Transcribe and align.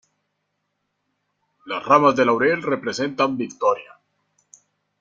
Las 1.67 1.85
ramas 1.85 2.15
de 2.15 2.25
laurel 2.25 2.63
representan 2.63 3.37
victoria. 3.37 3.99